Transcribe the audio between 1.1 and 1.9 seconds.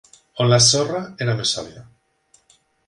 era més sòlida.